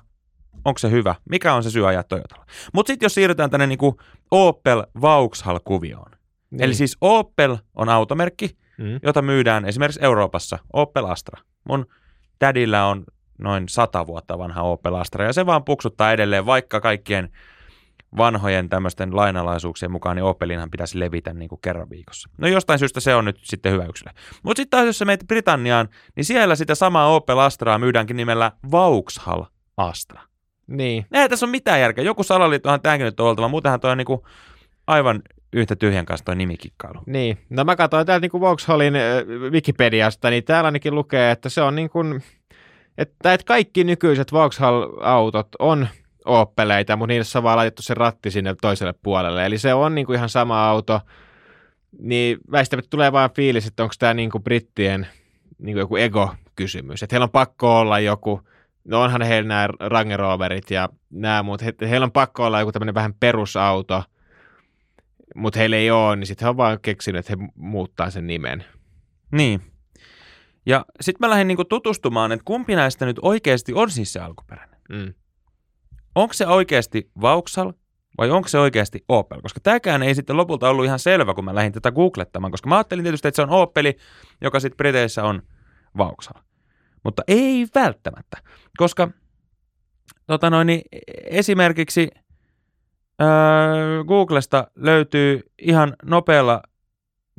Onko 0.66 0.78
se 0.78 0.92
hyvä? 0.92 1.16
Mikä 1.30 1.54
on 1.54 1.64
se 1.64 1.72
syy 1.72 1.88
ajaa 1.88 2.04
Toyotalla? 2.04 2.46
Mutta 2.74 2.88
sitten 2.88 3.06
jos 3.06 3.14
siirrytään 3.14 3.50
tänne 3.50 3.68
niinku 3.68 4.02
Opel 4.32 4.84
Vauxhall-kuvioon. 5.02 6.12
niin. 6.52 6.62
Eli 6.62 6.74
siis 6.74 6.98
Opel 7.02 7.58
on 7.76 7.90
automerkki, 7.90 8.58
mm. 8.78 9.00
jota 9.04 9.22
myydään 9.22 9.66
esimerkiksi 9.66 10.04
Euroopassa, 10.04 10.60
Opel 10.74 11.06
Astra. 11.06 11.42
Mun 11.64 11.86
tädillä 12.40 12.86
on 12.86 13.04
noin 13.38 13.70
sata 13.70 14.08
vuotta 14.08 14.38
vanha 14.38 14.62
Opel 14.62 14.96
Astra, 14.96 15.26
ja 15.26 15.34
se 15.34 15.46
vaan 15.46 15.64
puksuttaa 15.64 16.12
edelleen, 16.12 16.46
vaikka 16.46 16.82
kaikkien 16.82 17.30
vanhojen 18.18 18.70
tämmöisten 18.70 19.16
lainalaisuuksien 19.16 19.92
mukaan, 19.92 20.16
niin 20.16 20.24
Opelinhan 20.24 20.72
pitäisi 20.72 21.00
levitä 21.00 21.34
niin 21.34 21.50
kuin 21.50 21.62
kerran 21.62 21.90
viikossa. 21.90 22.30
No 22.38 22.48
jostain 22.48 22.80
syystä 22.80 23.00
se 23.00 23.16
on 23.16 23.26
nyt 23.26 23.40
sitten 23.44 23.72
hyvä 23.72 23.86
yksilö. 23.86 24.12
Mutta 24.44 24.60
sitten 24.60 24.78
taas 24.78 24.86
jos 24.86 24.98
sä 24.98 25.06
menet 25.06 25.28
Britanniaan, 25.28 25.90
niin 26.16 26.26
siellä 26.26 26.56
sitä 26.56 26.76
samaa 26.76 27.16
Opel 27.16 27.38
Astraa 27.40 27.78
myydäänkin 27.80 28.18
nimellä 28.18 28.52
Vauxhall 28.72 29.44
Astra. 29.78 30.22
niin. 30.68 31.06
Ei 31.12 31.30
tässä 31.30 31.46
on 31.46 31.50
mitään 31.50 31.82
järkeä. 31.82 32.04
Joku 32.04 32.24
salaliittohan 32.24 32.82
tämäkin 32.82 33.06
nyt 33.06 33.20
on 33.20 33.28
oltava, 33.28 33.48
muutenhan 33.48 33.80
toi 33.80 33.92
on 33.92 33.98
niin 33.98 34.06
kuin 34.06 34.22
aivan 34.88 35.22
yhtä 35.54 35.76
tyhjän 35.76 36.06
kanssa 36.06 36.26
toi 36.26 36.36
nimikikkailu. 36.36 37.00
Niin, 37.06 37.38
no 37.50 37.64
mä 37.64 37.76
katsoin 37.76 38.06
täältä 38.06 38.28
niin 38.32 38.42
Vauxhallin 38.42 38.96
äh, 38.96 39.02
Wikipediasta, 39.52 40.30
niin 40.30 40.44
täällä 40.44 40.68
ainakin 40.68 40.96
lukee, 40.96 41.32
että 41.32 41.50
se 41.50 41.62
on 41.62 41.76
niin 41.76 41.90
kuin, 41.90 42.24
että, 42.98 43.34
että 43.34 43.46
kaikki 43.46 43.84
nykyiset 43.84 44.32
Vauxhall-autot 44.34 45.48
on 45.60 45.88
Opeleita, 46.26 46.96
mutta 46.96 47.14
niissä 47.14 47.40
on 47.40 47.44
vaan 47.44 47.58
laitettu 47.58 47.82
se 47.82 47.94
ratti 47.94 48.32
sinne 48.32 48.56
toiselle 48.62 48.94
puolelle. 49.04 49.46
Eli 49.46 49.58
se 49.58 49.74
on 49.74 49.96
niin 49.96 50.06
kuin 50.06 50.16
ihan 50.16 50.30
sama 50.30 50.70
auto. 50.70 51.02
Niin 52.00 52.38
väistämättä 52.52 52.90
tulee 52.90 53.12
vaan 53.12 53.30
fiilis, 53.36 53.68
että 53.68 53.84
onko 53.84 53.96
tämä 54.00 54.14
niin 54.14 54.32
kuin 54.32 54.44
brittien 54.44 55.08
niin 55.58 55.74
kuin 55.74 55.80
joku 55.80 55.98
ego-kysymys. 55.98 57.04
Että 57.04 57.14
heillä 57.14 57.24
on 57.24 57.30
pakko 57.30 57.80
olla 57.80 58.00
joku, 58.00 58.42
no 58.84 59.02
onhan 59.02 59.22
heillä 59.22 59.48
nämä 59.48 59.70
Range 59.80 60.18
Roverit 60.18 60.72
ja 60.72 60.90
nämä, 61.10 61.44
mutta 61.44 61.66
he, 61.66 61.74
heillä 61.90 62.06
on 62.06 62.12
pakko 62.12 62.46
olla 62.46 62.60
joku 62.60 62.72
tämmöinen 62.72 62.96
vähän 62.96 63.14
perusauto, 63.20 64.04
mutta 65.36 65.60
heillä 65.60 65.76
ei 65.76 65.92
ole, 65.92 66.16
niin 66.16 66.28
sitten 66.28 66.46
he 66.46 66.50
on 66.50 66.58
vaan 66.58 66.80
keksinyt, 66.82 67.20
että 67.20 67.44
he 67.44 67.52
muuttaa 67.56 68.10
sen 68.10 68.28
nimen. 68.28 68.66
Niin. 69.32 69.62
Ja 70.66 70.86
sitten 71.02 71.28
mä 71.28 71.30
lähdin 71.30 71.48
niinku 71.48 71.66
tutustumaan, 71.66 72.32
että 72.32 72.46
kumpi 72.46 72.76
näistä 72.76 73.06
nyt 73.06 73.20
oikeasti 73.22 73.74
on 73.74 73.92
siis 73.92 74.14
se 74.14 74.20
alkuperäinen. 74.20 74.80
Mm. 74.90 75.14
Onko 76.16 76.34
se 76.34 76.48
oikeasti 76.48 77.12
Vauxhall 77.22 77.72
vai 78.18 78.30
onko 78.30 78.48
se 78.48 78.60
oikeasti 78.60 79.06
Opel? 79.08 79.42
Koska 79.42 79.60
tämäkään 79.60 80.04
ei 80.04 80.16
sitten 80.16 80.38
lopulta 80.38 80.70
ollut 80.70 80.86
ihan 80.86 81.00
selvä, 81.00 81.34
kun 81.34 81.46
mä 81.46 81.56
lähdin 81.56 81.72
tätä 81.72 81.92
googlettamaan, 81.92 82.52
koska 82.52 82.70
mä 82.70 82.78
ajattelin 82.78 83.04
tietysti, 83.04 83.28
että 83.28 83.36
se 83.36 83.42
on 83.42 83.50
Opeli, 83.50 83.98
joka 84.42 84.60
sitten 84.60 84.78
Briteissä 84.78 85.24
on 85.24 85.42
Vauxhall. 85.98 86.44
Mutta 87.04 87.24
ei 87.28 87.68
välttämättä, 87.76 88.38
koska 88.78 89.10
tota 90.28 90.50
noin, 90.50 90.68
niin 90.68 90.82
esimerkiksi 91.26 92.10
öö, 93.22 94.04
Googlesta 94.04 94.72
löytyy 94.76 95.42
ihan 95.62 95.96
nopealla 96.04 96.64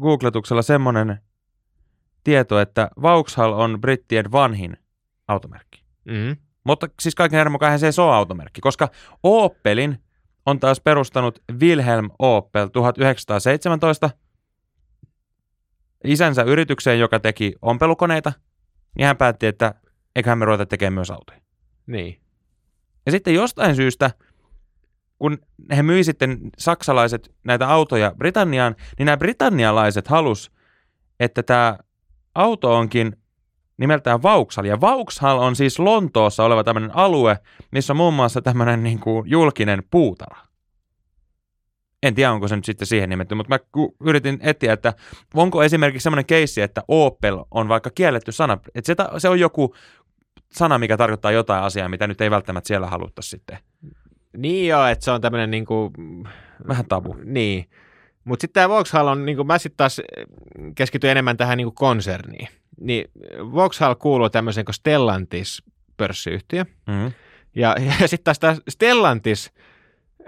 googletuksella 0.00 0.62
semmoinen 0.62 1.18
tieto, 2.24 2.60
että 2.60 2.90
Vauxhall 3.02 3.52
on 3.52 3.80
brittien 3.80 4.32
vanhin 4.32 4.76
automerkki. 5.28 5.84
Mm. 6.04 6.36
Mutta 6.64 6.88
siis 7.00 7.14
kaiken 7.14 7.36
herran 7.36 7.52
mukaan 7.52 7.78
se 7.78 7.86
ei 7.86 7.92
ole 7.98 8.14
automerkki, 8.14 8.60
koska 8.60 8.88
Opelin 9.22 9.98
on 10.46 10.60
taas 10.60 10.80
perustanut 10.80 11.42
Wilhelm 11.60 12.10
Opel 12.18 12.66
1917 12.66 14.10
isänsä 16.04 16.42
yritykseen, 16.42 16.98
joka 16.98 17.20
teki 17.20 17.54
ompelukoneita, 17.62 18.32
niin 18.98 19.06
hän 19.06 19.16
päätti, 19.16 19.46
että 19.46 19.74
eiköhän 20.16 20.38
me 20.38 20.44
ruveta 20.44 20.66
tekemään 20.66 20.92
myös 20.92 21.10
autoja. 21.10 21.40
Niin. 21.86 22.20
Ja 23.06 23.12
sitten 23.12 23.34
jostain 23.34 23.76
syystä, 23.76 24.10
kun 25.18 25.38
he 25.76 25.82
myi 25.82 26.04
sitten 26.04 26.38
saksalaiset 26.58 27.34
näitä 27.44 27.68
autoja 27.68 28.12
Britanniaan, 28.18 28.76
niin 28.98 29.06
nämä 29.06 29.16
britannialaiset 29.16 30.08
halus, 30.08 30.52
että 31.20 31.42
tämä 31.42 31.78
auto 32.34 32.76
onkin 32.76 33.16
nimeltään 33.80 34.22
Vauxhall. 34.22 34.66
Ja 34.66 34.80
Vauxhall 34.80 35.38
on 35.38 35.56
siis 35.56 35.78
Lontoossa 35.78 36.44
oleva 36.44 36.64
tämmöinen 36.64 36.96
alue, 36.96 37.38
missä 37.72 37.92
on 37.92 37.96
muun 37.96 38.14
muassa 38.14 38.42
tämmöinen 38.42 38.82
niin 38.82 39.00
kuin 39.00 39.30
julkinen 39.30 39.82
puutara. 39.90 40.36
En 42.02 42.14
tiedä, 42.14 42.32
onko 42.32 42.48
se 42.48 42.56
nyt 42.56 42.64
sitten 42.64 42.86
siihen 42.86 43.10
nimetty, 43.10 43.34
mutta 43.34 43.54
mä 43.54 43.84
yritin 44.04 44.38
etsiä, 44.42 44.72
että 44.72 44.94
onko 45.34 45.62
esimerkiksi 45.62 46.02
semmoinen 46.02 46.26
keissi, 46.26 46.62
että 46.62 46.82
Opel 46.88 47.44
on 47.50 47.68
vaikka 47.68 47.90
kielletty 47.94 48.32
sana, 48.32 48.58
että 48.74 48.86
se, 48.86 48.94
se 49.18 49.28
on 49.28 49.40
joku 49.40 49.74
sana, 50.52 50.78
mikä 50.78 50.96
tarkoittaa 50.96 51.32
jotain 51.32 51.64
asiaa, 51.64 51.88
mitä 51.88 52.06
nyt 52.06 52.20
ei 52.20 52.30
välttämättä 52.30 52.68
siellä 52.68 52.86
haluttaisi 52.86 53.30
sitten. 53.30 53.58
Niin 54.36 54.68
joo, 54.68 54.86
että 54.86 55.04
se 55.04 55.10
on 55.10 55.20
tämmöinen 55.20 55.50
niin 55.50 55.66
kuin... 55.66 55.92
Vähän 56.68 56.86
tabu. 56.88 57.16
Niin. 57.24 57.70
Mutta 58.24 58.42
sitten 58.42 58.62
tämä 58.62 58.68
Vauxhall 58.68 59.08
on, 59.08 59.26
niin 59.26 59.36
kuin 59.36 59.46
mä 59.46 59.58
sitten 59.58 59.76
taas 59.76 60.00
keskityin 60.74 61.10
enemmän 61.10 61.36
tähän 61.36 61.56
niin 61.56 61.66
kuin 61.66 61.74
konserniin. 61.74 62.48
Niin 62.80 63.10
Vauxhall 63.38 63.94
kuuluu 63.94 64.30
tämmöiseen 64.30 64.64
kuin 64.64 64.74
Stellantis 64.74 65.62
pörssiyhtiö. 65.96 66.64
Mm-hmm. 66.86 67.12
Ja, 67.54 67.76
ja 68.00 68.08
sitten 68.08 68.24
taas 68.24 68.38
tämä 68.38 68.56
Stellantis 68.68 69.52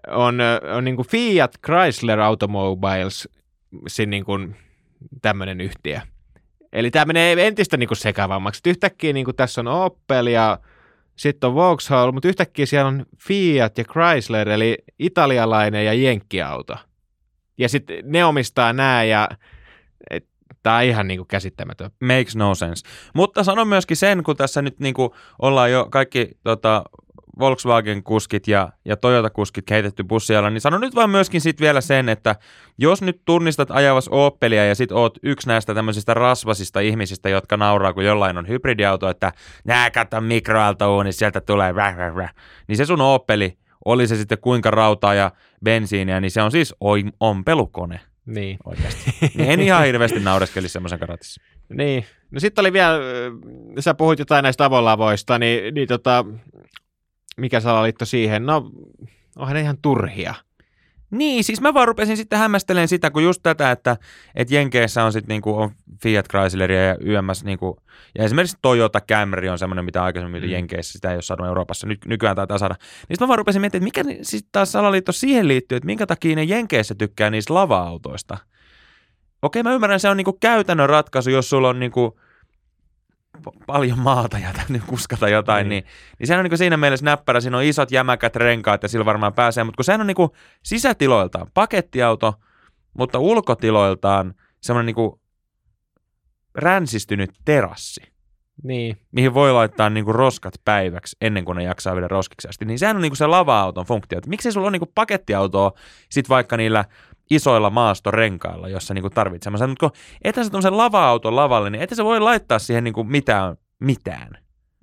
on, 0.09 0.39
on 0.77 0.85
niin 0.85 0.97
kuin 0.97 1.09
Fiat 1.09 1.55
Chrysler 1.67 2.21
Automobiles 2.21 3.29
niin 4.07 4.25
kuin 4.25 4.57
tämmöinen 5.23 5.61
yhtiö. 5.61 6.01
Eli 6.73 6.91
tämä 6.91 7.05
menee 7.05 7.47
entistä 7.47 7.77
niin 7.77 7.89
kuin 7.89 7.99
sekavammaksi. 7.99 8.61
Yhtäkkiä 8.67 9.13
niin 9.13 9.25
kuin 9.25 9.37
tässä 9.37 9.61
on 9.61 9.69
Opel 9.69 10.27
ja 10.27 10.59
sitten 11.17 11.49
on 11.49 11.55
Vauxhall, 11.55 12.13
mutta 12.13 12.29
yhtäkkiä 12.29 12.67
siellä 12.67 12.89
on 12.89 13.07
Fiat 13.19 13.79
ja 13.79 13.85
Chrysler, 13.85 14.49
eli 14.49 14.79
italialainen 14.99 15.87
ja 15.87 15.93
jenkkiauto. 15.93 16.77
Ja 17.59 17.69
sitten 17.69 17.97
ne 18.05 18.25
omistaa 18.25 18.73
nämä 18.73 19.05
ja 19.05 19.29
Tämä 20.63 20.77
on 20.77 20.83
ihan 20.83 21.09
niin 21.09 21.19
kuin 21.19 21.29
käsittämätön. 21.29 21.91
Makes 22.01 22.37
no 22.37 22.55
sense. 22.55 22.89
Mutta 23.15 23.45
sanon 23.45 23.69
myöskin 23.69 23.97
sen, 23.97 24.23
kun 24.23 24.37
tässä 24.37 24.63
nyt 24.63 24.81
niin 24.81 24.95
kuin 24.95 25.11
ollaan 25.39 25.73
jo 25.73 25.87
kaikki 25.91 26.31
tota, 26.45 26.85
Volkswagen-kuskit 27.39 28.49
ja, 28.49 28.69
ja 28.85 28.97
Toyota-kuskit 28.97 29.65
keitetty 29.67 30.05
bussialla, 30.05 30.51
niin 30.51 30.61
sano 30.61 30.79
nyt 30.79 30.95
vaan 30.95 31.11
myöskin 31.11 31.41
sit 31.41 31.61
vielä 31.61 31.81
sen, 31.81 32.09
että 32.09 32.37
jos 32.79 33.03
nyt 33.03 33.23
tunnistat 33.25 33.71
ajavas 33.71 34.09
Opelia 34.09 34.65
ja 34.65 34.75
sit 34.75 34.93
oot 34.93 35.19
yksi 35.23 35.49
näistä 35.49 35.75
tämmöisistä 35.75 36.15
rasvasista 36.15 36.81
ihmisistä, 36.81 37.29
jotka 37.29 37.57
nauraa, 37.57 37.93
kun 37.93 38.05
jollain 38.05 38.39
on 38.39 38.49
hybridiauto, 38.49 39.09
että 39.09 39.33
nää 39.65 39.91
kato 39.91 40.21
mikroaaltouuni, 40.21 41.13
sieltä 41.13 41.41
tulee 41.41 41.75
väh, 41.75 41.97
väh, 41.97 42.17
väh. 42.17 42.35
niin 42.69 42.77
se 42.77 42.87
sun 42.87 43.01
Opeli, 43.01 43.59
oli 43.85 44.07
se 44.07 44.17
sitten 44.17 44.39
kuinka 44.39 44.71
rautaa 44.71 45.15
ja 45.15 45.31
bensiiniä, 45.65 46.21
niin 46.21 46.31
se 46.31 46.43
on 46.43 46.51
siis 46.51 46.75
ompelukone. 47.21 48.01
Niin. 48.27 48.59
Oikeasti. 48.65 49.11
niin 49.35 49.51
en 49.51 49.61
ihan 49.61 49.85
hirveästi 49.87 50.21
naureskelisi 50.21 50.73
semmoisen 50.73 50.99
karatissa. 50.99 51.43
Niin. 51.69 52.05
No 52.31 52.41
sitten 52.41 52.63
oli 52.63 52.73
vielä, 52.73 52.99
sä 53.81 53.95
puhuit 53.95 54.19
jotain 54.19 54.43
näistä 54.43 54.65
avonlavoista, 54.65 55.39
niin, 55.39 55.75
niin 55.75 55.89
tota, 55.89 56.25
mikä 57.37 57.61
salaliitto 57.61 58.05
siihen? 58.05 58.47
No, 58.47 58.71
onhan 59.37 59.55
ne 59.55 59.61
ihan 59.61 59.79
turhia. 59.83 60.35
Niin, 61.13 61.45
siis 61.45 61.61
mä 61.61 61.75
vaan 61.75 61.89
rupesin 61.89 62.17
sitten 62.17 62.39
hämmästelemään 62.39 62.89
sitä, 62.89 63.11
kun 63.11 63.23
just 63.23 63.41
tätä, 63.43 63.71
että, 63.71 63.97
että 64.35 64.55
Jenkeissä 64.55 65.05
on 65.05 65.13
sitten 65.13 65.29
niinku 65.29 65.59
on 65.59 65.71
Fiat 66.03 66.29
Chrysleria 66.29 66.85
ja 66.85 66.97
YMS, 67.01 67.45
niinku, 67.45 67.77
ja 68.19 68.25
esimerkiksi 68.25 68.57
Toyota 68.63 69.01
Camry 69.01 69.49
on 69.49 69.59
semmoinen, 69.59 69.85
mitä 69.85 70.05
aikaisemmin 70.05 70.43
mm. 70.43 70.51
Jenkeissä, 70.51 70.93
sitä 70.93 71.11
ei 71.11 71.17
ole 71.17 71.23
saanut 71.23 71.47
Euroopassa, 71.47 71.87
Ny, 71.87 71.97
nykyään 72.07 72.37
taitaa 72.37 72.59
saada. 72.59 72.75
Niin 73.09 73.17
mä 73.21 73.29
vaan 73.29 73.39
rupesin 73.39 73.61
miettimään, 73.61 73.89
että 73.89 74.03
mikä 74.03 74.19
siis 74.23 74.47
taas 74.53 74.73
salaliitto 74.73 75.13
siihen 75.13 75.49
liittyy, 75.49 75.77
että 75.77 75.87
minkä 75.87 76.07
takia 76.07 76.37
ne 76.37 76.45
Jenkeissä 76.45 76.95
tykkää 76.95 77.31
niistä 77.31 77.55
lava-autoista. 77.55 78.39
Okei, 79.43 79.63
mä 79.63 79.73
ymmärrän, 79.73 80.01
se 80.01 80.09
on 80.09 80.17
niinku 80.17 80.39
käytännön 80.41 80.89
ratkaisu, 80.89 81.31
jos 81.31 81.51
sulla 81.51 81.69
on 81.69 81.81
niinku, 81.81 82.21
paljon 83.67 83.99
maata 83.99 84.39
ja 84.39 84.53
täytyy 84.53 84.83
kuskata 84.87 85.29
jotain, 85.29 85.69
niin, 85.69 85.85
niin, 85.85 85.93
niin 86.19 86.27
sehän 86.27 86.45
on 86.45 86.51
niin 86.51 86.59
siinä 86.59 86.77
mielessä 86.77 87.05
näppärä, 87.05 87.41
siinä 87.41 87.57
on 87.57 87.63
isot 87.63 87.91
jämäkät 87.91 88.37
renkaat 88.37 88.83
ja 88.83 88.89
sillä 88.89 89.05
varmaan 89.05 89.35
pääsee, 89.35 89.65
mutta 89.65 89.77
kun 89.77 89.85
sehän 89.85 90.01
on 90.01 90.07
niin 90.07 90.31
sisätiloiltaan 90.63 91.47
pakettiauto, 91.55 92.35
mutta 92.99 93.19
ulkotiloiltaan 93.19 94.35
semmoinen 94.61 94.95
niin 94.95 95.21
ränsistynyt 96.55 97.31
terassi. 97.45 98.13
Niin. 98.63 98.97
Mihin 99.13 99.35
voi 99.35 99.53
laittaa 99.53 99.91
niin 99.91 100.05
kuin 100.05 100.15
roskat 100.15 100.55
päiväksi 100.65 101.17
ennen 101.21 101.45
kuin 101.45 101.57
ne 101.57 101.63
jaksaa 101.63 101.95
viedä 101.95 102.09
roskiksi 102.09 102.49
asti. 102.49 102.65
Niin 102.65 102.79
sehän 102.79 102.97
on 102.97 103.03
niin 103.03 103.11
kuin 103.11 103.17
se 103.17 103.27
lava-auton 103.27 103.87
funktio. 103.87 104.19
Että 104.19 104.31
miksi 104.31 104.53
sulla 104.53 104.67
on 104.67 104.73
niin 104.73 104.81
kuin 104.81 104.93
pakettiautoa 104.95 105.73
sit 106.11 106.29
vaikka 106.29 106.57
niillä 106.57 106.85
isoilla 107.31 107.71
maastorenkailla, 107.71 108.69
jossa 108.69 108.95
niinku 108.95 109.11
tarvitsee 109.11 109.45
semmoisen, 109.45 109.71
mutta 109.71 109.89
kun 109.89 109.99
ethän 110.25 110.45
sä 110.45 110.51
tuommoisen 110.51 110.77
lava-auton 110.77 111.37
lavalle, 111.37 111.71
niin 111.71 111.83
ethän 111.83 111.97
sä 111.97 112.05
voi 112.05 112.21
laittaa 112.21 112.59
siihen 112.59 112.85
niinku 112.85 113.05
mitään, 113.05 113.57
mitään. 113.81 114.39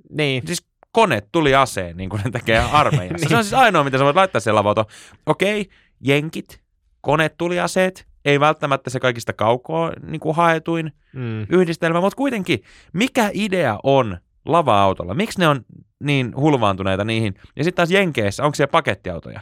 Niin. 0.09 0.43
Siis 0.47 0.65
kone 0.91 1.21
tuli 1.31 1.55
aseen, 1.55 1.97
niin 1.97 2.09
kuin 2.09 2.21
ne 2.25 2.31
tekee 2.31 2.59
armeijassa. 2.71 3.15
niin. 3.17 3.29
Se 3.29 3.37
on 3.37 3.43
siis 3.43 3.53
ainoa, 3.53 3.83
mitä 3.83 3.97
sä 3.97 4.03
voit 4.03 4.15
laittaa 4.15 4.39
siihen 4.39 4.55
lava 4.55 4.85
Okei, 5.25 5.69
jenkit, 5.99 6.61
kone 7.01 7.29
tuli 7.29 7.59
aseet, 7.59 8.07
ei 8.25 8.39
välttämättä 8.39 8.89
se 8.89 8.99
kaikista 8.99 9.33
kaukoa 9.33 9.91
niin 10.07 10.19
kuin 10.19 10.35
haetuin 10.35 10.91
mm. 11.13 11.41
yhdistelmä, 11.49 12.01
mutta 12.01 12.17
kuitenkin, 12.17 12.63
mikä 12.93 13.29
idea 13.33 13.79
on 13.83 14.17
lava-autolla? 14.45 15.13
Miksi 15.13 15.39
ne 15.39 15.47
on 15.47 15.65
niin 16.03 16.33
hulvaantuneita 16.35 17.03
niihin? 17.03 17.33
Ja 17.55 17.63
sitten 17.63 17.75
taas 17.75 17.91
Jenkeissä, 17.91 18.43
onko 18.43 18.55
siellä 18.55 18.71
pakettiautoja? 18.71 19.41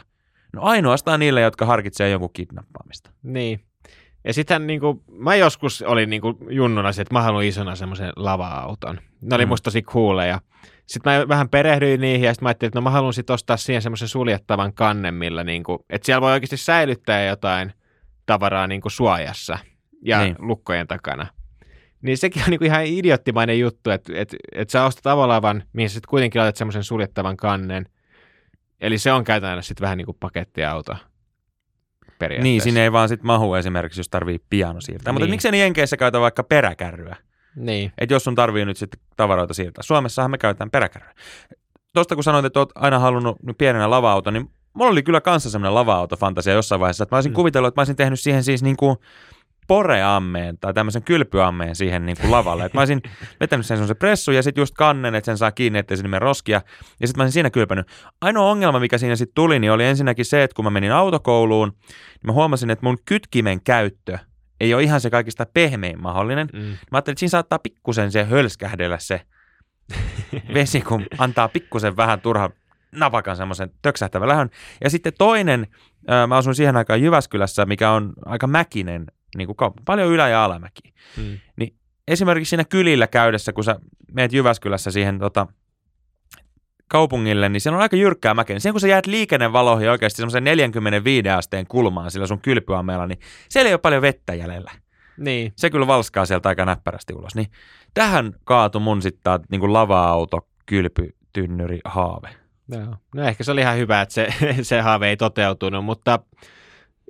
No 0.52 0.62
ainoastaan 0.62 1.20
niille, 1.20 1.40
jotka 1.40 1.66
harkitsee 1.66 2.10
jonkun 2.10 2.32
kidnappaamista. 2.32 3.10
Niin. 3.22 3.60
Ja 4.24 4.34
sitten 4.34 4.66
niin 4.66 4.80
kuin, 4.80 5.00
mä 5.12 5.36
joskus 5.36 5.82
olin 5.82 6.10
niin 6.10 6.22
kuin 6.22 6.36
junnuna 6.50 6.92
se, 6.92 7.02
että 7.02 7.14
mä 7.14 7.22
haluan 7.22 7.44
isona 7.44 7.74
semmoisen 7.74 8.12
lava-auton. 8.16 9.00
Ne 9.20 9.34
oli 9.34 9.44
mm. 9.44 9.48
musta 9.48 9.64
tosi 9.64 9.82
cooleja. 9.82 10.40
Sitten 10.86 11.12
mä 11.12 11.28
vähän 11.28 11.48
perehdyin 11.48 12.00
niihin 12.00 12.26
ja 12.26 12.34
sitten 12.34 12.44
mä 12.44 12.48
ajattelin, 12.48 12.68
että 12.68 12.78
no 12.78 12.82
mä 12.82 12.90
haluan 12.90 13.12
sitten 13.12 13.34
ostaa 13.34 13.56
siihen 13.56 13.82
semmoisen 13.82 14.08
suljettavan 14.08 14.74
kannen, 14.74 15.14
millä 15.14 15.44
niin 15.44 15.62
kuin, 15.62 15.78
että 15.90 16.06
siellä 16.06 16.20
voi 16.20 16.32
oikeasti 16.32 16.56
säilyttää 16.56 17.24
jotain 17.24 17.72
tavaraa 18.26 18.66
niin 18.66 18.80
kuin 18.80 18.92
suojassa 18.92 19.58
ja 20.02 20.22
niin. 20.22 20.36
lukkojen 20.38 20.86
takana. 20.86 21.26
Niin 22.02 22.18
sekin 22.18 22.42
on 22.42 22.50
niin 22.50 22.58
kuin 22.58 22.66
ihan 22.66 22.86
idioottimainen 22.86 23.58
juttu, 23.58 23.90
että, 23.90 24.12
että, 24.16 24.36
että 24.52 24.72
sä 24.72 24.84
ostat 24.84 25.06
avolavan, 25.06 25.62
mihin 25.72 25.90
sä 25.90 25.94
sitten 25.94 26.10
kuitenkin 26.10 26.40
laitat 26.40 26.56
semmoisen 26.56 26.84
suljettavan 26.84 27.36
kannen– 27.36 27.86
Eli 28.80 28.98
se 28.98 29.12
on 29.12 29.24
käytännössä 29.24 29.68
sitten 29.68 29.82
vähän 29.82 29.98
niin 29.98 30.06
kuin 30.06 30.16
pakettiauto. 30.20 30.96
Niin, 32.42 32.60
sinne 32.60 32.82
ei 32.82 32.92
vaan 32.92 33.08
sitten 33.08 33.26
mahu 33.26 33.54
esimerkiksi, 33.54 34.00
jos 34.00 34.08
tarvii 34.08 34.38
piano 34.50 34.80
siirtää. 34.80 35.12
Niin. 35.12 35.14
Mutta 35.14 35.30
miksei 35.30 35.52
ne 35.52 35.58
Jenkeissä 35.58 35.96
käytä 35.96 36.20
vaikka 36.20 36.42
peräkärryä? 36.42 37.16
Niin. 37.56 37.92
Että 37.98 38.14
jos 38.14 38.24
sun 38.24 38.34
tarvii 38.34 38.64
nyt 38.64 38.76
sitten 38.76 39.00
tavaroita 39.16 39.54
siirtää. 39.54 39.82
Suomessahan 39.82 40.30
me 40.30 40.38
käytetään 40.38 40.70
peräkärryä. 40.70 41.14
Tuosta 41.94 42.14
kun 42.14 42.24
sanoit, 42.24 42.44
että 42.44 42.58
oot 42.58 42.72
aina 42.74 42.98
halunnut 42.98 43.38
pienenä 43.58 43.90
lava-auto, 43.90 44.30
niin 44.30 44.50
mulla 44.74 44.90
oli 44.90 45.02
kyllä 45.02 45.20
kanssa 45.20 45.50
semmoinen 45.50 45.74
lava-autofantasia 45.74 46.52
jossain 46.52 46.80
vaiheessa, 46.80 47.02
että 47.02 47.14
mä 47.14 47.16
olisin 47.16 47.32
mm. 47.32 47.36
kuvitellut, 47.36 47.68
että 47.68 47.78
mä 47.78 47.80
olisin 47.80 47.96
tehnyt 47.96 48.20
siihen 48.20 48.44
siis 48.44 48.62
niin 48.62 48.76
kuin 48.76 48.96
poreammeen 49.68 50.58
tai 50.58 50.74
tämmöisen 50.74 51.02
kylpyammeen 51.02 51.76
siihen 51.76 52.06
niin 52.06 52.16
kuin 52.20 52.30
lavalle. 52.30 52.64
Et 52.64 52.74
mä 52.74 52.80
olisin 52.80 53.02
vetänyt 53.40 53.66
sen 53.66 53.76
semmoisen 53.76 53.96
pressu 53.96 54.32
ja 54.32 54.42
sitten 54.42 54.62
just 54.62 54.74
kannen, 54.74 55.14
että 55.14 55.26
sen 55.26 55.38
saa 55.38 55.52
kiinni, 55.52 55.78
ettei 55.78 55.96
sinne 55.96 56.18
roskia. 56.18 56.62
Ja 57.00 57.06
sitten 57.06 57.20
mä 57.20 57.22
olisin 57.22 57.32
siinä 57.32 57.50
kylpänyt. 57.50 57.86
Ainoa 58.20 58.50
ongelma, 58.50 58.80
mikä 58.80 58.98
siinä 58.98 59.16
sitten 59.16 59.34
tuli, 59.34 59.58
niin 59.58 59.72
oli 59.72 59.84
ensinnäkin 59.84 60.24
se, 60.24 60.42
että 60.42 60.54
kun 60.54 60.64
mä 60.64 60.70
menin 60.70 60.92
autokouluun, 60.92 61.68
niin 61.68 62.26
mä 62.26 62.32
huomasin, 62.32 62.70
että 62.70 62.86
mun 62.86 62.98
kytkimen 63.04 63.60
käyttö 63.62 64.18
ei 64.60 64.74
ole 64.74 64.82
ihan 64.82 65.00
se 65.00 65.10
kaikista 65.10 65.46
pehmein 65.54 66.02
mahdollinen. 66.02 66.48
Mm. 66.52 66.60
Mä 66.60 66.76
ajattelin, 66.92 67.14
että 67.14 67.20
siinä 67.20 67.30
saattaa 67.30 67.58
pikkusen 67.58 68.12
se 68.12 68.24
hölskähdellä 68.24 68.98
se 68.98 69.20
vesi, 70.54 70.80
kun 70.80 71.06
antaa 71.18 71.48
pikkusen 71.48 71.96
vähän 71.96 72.20
turha 72.20 72.50
napakan 72.92 73.36
semmoisen 73.36 73.70
töksähtävän 73.82 74.28
lähön. 74.28 74.50
Ja 74.84 74.90
sitten 74.90 75.12
toinen, 75.18 75.66
mä 76.28 76.36
asun 76.36 76.54
siihen 76.54 76.76
aikaan 76.76 77.02
Jyväskylässä, 77.02 77.66
mikä 77.66 77.90
on 77.90 78.12
aika 78.24 78.46
mäkinen 78.46 79.06
niin 79.36 79.46
kuin 79.46 79.56
kaup- 79.56 79.82
paljon 79.84 80.08
ylä- 80.12 80.28
ja 80.28 80.44
alamäki. 80.44 80.94
Hmm. 81.16 81.38
Niin 81.56 81.74
esimerkiksi 82.08 82.50
siinä 82.50 82.64
kylillä 82.64 83.06
käydessä, 83.06 83.52
kun 83.52 83.64
sä 83.64 83.80
meet 84.12 84.32
Jyväskylässä 84.32 84.90
siihen 84.90 85.18
tota, 85.18 85.46
kaupungille, 86.88 87.48
niin 87.48 87.60
siellä 87.60 87.76
on 87.76 87.82
aika 87.82 87.96
jyrkkää 87.96 88.34
mäkeä. 88.34 88.54
Niin 88.54 88.60
siihen 88.60 88.74
kun 88.74 88.80
sä 88.80 88.88
jäät 88.88 89.06
liikennevaloihin 89.06 89.90
oikeasti 89.90 90.16
semmoisen 90.16 90.44
45 90.44 91.28
asteen 91.28 91.66
kulmaan 91.66 92.10
sillä 92.10 92.26
sun 92.26 92.40
kylpyammeella, 92.40 93.06
niin 93.06 93.18
siellä 93.48 93.68
ei 93.68 93.74
ole 93.74 93.80
paljon 93.80 94.02
vettä 94.02 94.34
jäljellä. 94.34 94.72
Niin. 95.18 95.52
Se 95.56 95.70
kyllä 95.70 95.86
valskaa 95.86 96.26
sieltä 96.26 96.48
aika 96.48 96.64
näppärästi 96.64 97.14
ulos. 97.14 97.34
Niin 97.34 97.50
tähän 97.94 98.32
kaatu 98.44 98.80
mun 98.80 99.02
sitten 99.02 99.40
niin 99.50 99.60
kuin 99.60 99.72
lava-auto 99.72 100.48
kylpy 100.66 101.14
tynnyri 101.32 101.80
haave. 101.84 102.28
Joo. 102.68 102.96
No 103.14 103.22
ehkä 103.22 103.44
se 103.44 103.52
oli 103.52 103.60
ihan 103.60 103.76
hyvä, 103.76 104.00
että 104.00 104.14
se, 104.14 104.28
se 104.62 104.80
haave 104.80 105.08
ei 105.08 105.16
toteutunut, 105.16 105.84
mutta 105.84 106.18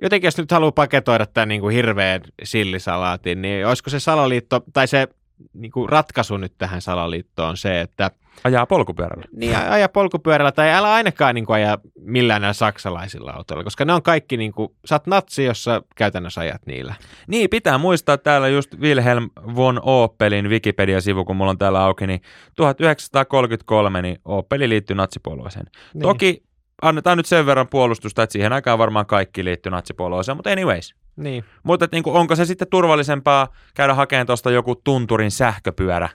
jotenkin 0.01 0.27
jos 0.27 0.37
nyt 0.37 0.51
haluaa 0.51 0.71
paketoida 0.71 1.25
tämän 1.25 1.49
niin 1.49 1.61
kuin 1.61 1.75
hirveän 1.75 2.21
sillisalaatin, 2.43 3.41
niin 3.41 3.67
olisiko 3.67 3.89
se 3.89 3.99
salaliitto, 3.99 4.63
tai 4.73 4.87
se 4.87 5.07
niin 5.53 5.71
kuin 5.71 5.89
ratkaisu 5.89 6.37
nyt 6.37 6.53
tähän 6.57 6.81
salaliittoon 6.81 7.49
on 7.49 7.57
se, 7.57 7.81
että 7.81 8.11
Ajaa 8.43 8.65
polkupyörällä. 8.65 9.25
niin 9.31 9.55
aja 9.55 9.89
polkupyörällä 9.89 10.51
tai 10.51 10.71
älä 10.71 10.93
ainakaan 10.93 11.35
niin 11.35 11.45
kuin 11.45 11.55
aja 11.55 11.77
millään 11.99 12.41
näillä 12.41 12.53
saksalaisilla 12.53 13.31
autoilla, 13.31 13.63
koska 13.63 13.85
ne 13.85 13.93
on 13.93 14.03
kaikki, 14.03 14.37
niin 14.37 14.51
kuin, 14.51 14.69
sä 14.85 14.95
oot 14.95 15.07
natsi, 15.07 15.43
jos 15.43 15.63
sä 15.63 15.81
käytännössä 15.95 16.41
ajat 16.41 16.61
niillä. 16.65 16.93
Niin, 17.27 17.49
pitää 17.49 17.77
muistaa 17.77 18.17
täällä 18.17 18.47
just 18.47 18.79
Wilhelm 18.79 19.29
von 19.55 19.79
Opelin 19.83 20.49
Wikipedia-sivu, 20.49 21.25
kun 21.25 21.35
mulla 21.35 21.51
on 21.51 21.57
täällä 21.57 21.83
auki, 21.83 22.07
niin 22.07 22.21
1933 22.55 24.01
niin 24.01 24.17
Opeli 24.25 24.69
liittyi 24.69 24.95
natsipuolueeseen. 24.95 25.65
Niin. 25.93 26.01
Toki 26.01 26.43
annetaan 26.81 27.17
nyt 27.17 27.25
sen 27.25 27.45
verran 27.45 27.67
puolustusta, 27.67 28.23
että 28.23 28.33
siihen 28.33 28.53
aikaan 28.53 28.79
varmaan 28.79 29.05
kaikki 29.05 29.45
liittyi 29.45 29.71
natsipuolueeseen, 29.71 30.35
mutta 30.37 30.49
anyways. 30.49 30.95
Niin. 31.15 31.43
Mutta 31.63 31.85
et 31.85 31.91
niinku, 31.91 32.15
onko 32.15 32.35
se 32.35 32.45
sitten 32.45 32.67
turvallisempaa 32.67 33.47
käydä 33.75 33.93
hakemaan 33.93 34.27
tuosta 34.27 34.51
joku 34.51 34.75
tunturin 34.75 35.31
sähköpyörä? 35.31 36.09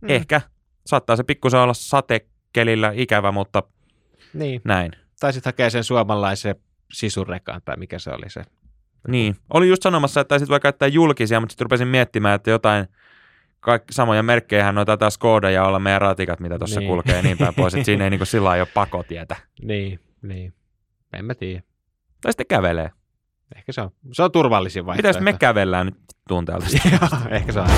Mm. 0.00 0.10
Ehkä. 0.10 0.40
Saattaa 0.86 1.16
se 1.16 1.22
pikkusen 1.22 1.60
olla 1.60 1.74
satekelillä 1.74 2.92
ikävä, 2.94 3.32
mutta 3.32 3.62
niin. 4.34 4.60
näin. 4.64 4.92
Tai 5.20 5.32
sitten 5.32 5.48
hakee 5.48 5.70
sen 5.70 5.84
suomalaisen 5.84 6.54
sisurekan, 6.92 7.60
tai 7.64 7.76
mikä 7.76 7.98
se 7.98 8.10
oli 8.10 8.30
se. 8.30 8.42
Niin. 9.08 9.36
Oli 9.54 9.68
just 9.68 9.82
sanomassa, 9.82 10.20
että 10.20 10.28
taisit 10.28 10.48
voi 10.48 10.60
käyttää 10.60 10.88
julkisia, 10.88 11.40
mutta 11.40 11.52
sitten 11.52 11.64
rupesin 11.64 11.88
miettimään, 11.88 12.34
että 12.34 12.50
jotain 12.50 12.86
kaikki 13.60 13.92
samoja 13.92 14.22
merkkejähän 14.22 14.74
noita 14.74 14.96
taas 14.96 15.18
koodeja 15.18 15.64
olla 15.64 15.78
meidän 15.78 16.00
ratikat, 16.00 16.40
mitä 16.40 16.58
tuossa 16.58 16.80
Niin. 16.80 16.86
niin. 16.86 16.96
kulkee 16.96 17.16
ja 17.16 17.22
niin 17.22 17.38
päin 17.38 17.54
pois, 17.54 17.74
että 17.74 17.84
siinä 17.84 18.04
ei 18.04 18.10
niinku 18.10 18.24
sillä 18.24 18.48
lailla 18.48 18.62
ole 18.62 18.68
pakotietä. 18.74 19.36
Niin, 19.62 20.00
niin. 20.22 20.54
En 21.12 21.24
mä 21.24 21.34
tiedä. 21.34 21.62
Tai 22.20 22.32
sitten 22.32 22.46
kävelee. 22.46 22.90
Ehkä 23.56 23.72
se 23.72 23.80
on, 23.80 23.90
se 24.12 24.22
on 24.22 24.32
turvallisin 24.32 24.86
vaihtoehto. 24.86 25.20
Mitäs 25.20 25.34
me 25.34 25.38
kävellään 25.38 25.86
nyt 25.86 25.96
tunteelta? 26.28 26.66
Joo, 26.92 27.20
Ehkä 27.30 27.52
se 27.52 27.60
on. 27.60 27.68